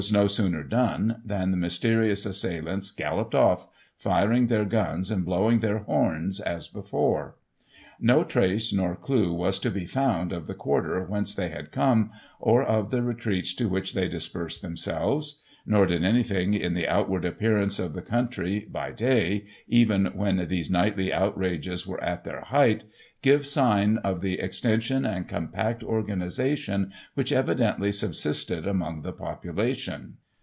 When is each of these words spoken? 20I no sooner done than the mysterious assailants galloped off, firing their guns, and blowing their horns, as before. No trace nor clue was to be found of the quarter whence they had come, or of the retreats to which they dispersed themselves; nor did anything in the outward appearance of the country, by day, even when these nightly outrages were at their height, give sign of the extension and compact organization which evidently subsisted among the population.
20I 0.01 0.11
no 0.13 0.25
sooner 0.25 0.63
done 0.63 1.21
than 1.23 1.51
the 1.51 1.57
mysterious 1.57 2.25
assailants 2.25 2.89
galloped 2.89 3.35
off, 3.35 3.67
firing 3.99 4.47
their 4.47 4.65
guns, 4.65 5.11
and 5.11 5.23
blowing 5.23 5.59
their 5.59 5.77
horns, 5.83 6.39
as 6.39 6.67
before. 6.67 7.35
No 7.99 8.23
trace 8.23 8.73
nor 8.73 8.95
clue 8.95 9.31
was 9.31 9.59
to 9.59 9.69
be 9.69 9.85
found 9.85 10.33
of 10.33 10.47
the 10.47 10.55
quarter 10.55 11.03
whence 11.03 11.35
they 11.35 11.49
had 11.49 11.71
come, 11.71 12.09
or 12.39 12.63
of 12.63 12.89
the 12.89 13.03
retreats 13.03 13.53
to 13.53 13.69
which 13.69 13.93
they 13.93 14.07
dispersed 14.07 14.63
themselves; 14.63 15.43
nor 15.67 15.85
did 15.85 16.03
anything 16.03 16.55
in 16.55 16.73
the 16.73 16.87
outward 16.87 17.23
appearance 17.23 17.77
of 17.77 17.93
the 17.93 18.01
country, 18.01 18.61
by 18.71 18.91
day, 18.91 19.45
even 19.67 20.07
when 20.07 20.47
these 20.47 20.71
nightly 20.71 21.13
outrages 21.13 21.85
were 21.85 22.03
at 22.03 22.23
their 22.23 22.41
height, 22.45 22.83
give 23.21 23.45
sign 23.45 23.95
of 23.99 24.21
the 24.21 24.39
extension 24.39 25.05
and 25.05 25.27
compact 25.27 25.83
organization 25.83 26.91
which 27.13 27.31
evidently 27.31 27.91
subsisted 27.91 28.65
among 28.65 29.03
the 29.03 29.13
population. 29.13 30.17